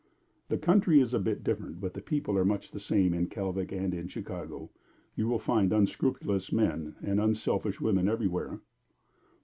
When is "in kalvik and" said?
3.13-3.93